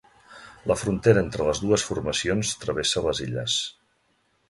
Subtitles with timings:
[0.71, 3.63] La frontera entre les dues formacions travessa les illes.